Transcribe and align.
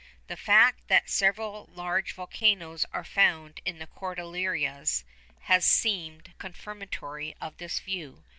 The 0.29 0.35
fact 0.35 0.87
that 0.87 1.11
several 1.11 1.69
large 1.71 2.13
volcanoes 2.15 2.87
are 2.91 3.03
found 3.03 3.61
in 3.65 3.77
the 3.77 3.85
Cordilleras 3.85 5.03
has 5.41 5.63
seemed 5.63 6.33
confirmatory 6.39 7.35
of 7.39 7.57
this 7.57 7.79
view. 7.79 8.23